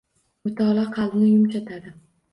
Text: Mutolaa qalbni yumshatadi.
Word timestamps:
Mutolaa 0.45 0.87
qalbni 0.95 1.27
yumshatadi. 1.33 1.95